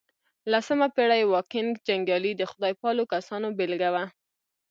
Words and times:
لسمه 0.51 0.87
پېړۍ 0.95 1.23
واکینګ 1.27 1.71
جنګيالي 1.87 2.31
د 2.37 2.43
خدای 2.51 2.73
پالو 2.81 3.03
کسانو 3.13 3.47
بېلګه 3.57 3.89
وه. 3.93 4.03